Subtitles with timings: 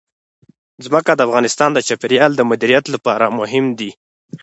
[0.85, 3.91] ځمکه د افغانستان د چاپیریال د مدیریت لپاره مهم دي.